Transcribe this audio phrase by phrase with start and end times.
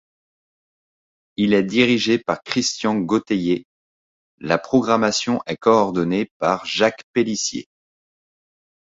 [1.37, 3.67] Il est dirigé par Christian Gautellier,
[4.39, 7.67] la programmation est coordonnée par Jacques Pelissier.